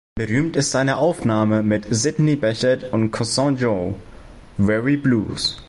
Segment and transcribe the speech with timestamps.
[0.15, 3.93] Berühmt ist seine Aufnahme mit Sidney Bechet und Cousin Joe,
[4.57, 5.59] Weary Blues.